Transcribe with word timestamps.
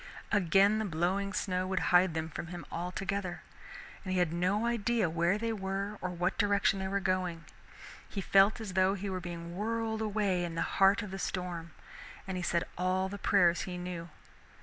Again 0.31 0.79
the 0.79 0.85
blowing 0.85 1.31
snow 1.31 1.67
would 1.67 1.79
hide 1.93 2.15
them 2.15 2.27
from 2.27 2.47
him 2.47 2.65
altogether. 2.71 3.43
He 4.03 4.17
had 4.17 4.33
no 4.33 4.65
idea 4.65 5.11
where 5.11 5.37
they 5.37 5.53
were 5.53 5.99
or 6.01 6.09
what 6.09 6.39
direction 6.39 6.79
they 6.79 6.87
were 6.87 6.99
going. 6.99 7.45
He 8.09 8.19
felt 8.19 8.59
as 8.59 8.73
though 8.73 8.95
he 8.95 9.11
were 9.11 9.21
being 9.21 9.55
whirled 9.55 10.01
away 10.01 10.43
in 10.43 10.55
the 10.55 10.63
heart 10.63 11.03
of 11.03 11.11
the 11.11 11.19
storm, 11.19 11.73
and 12.27 12.35
he 12.35 12.41
said 12.41 12.63
all 12.79 13.09
the 13.09 13.19
prayers 13.19 13.61
he 13.61 13.77
knew. 13.77 14.09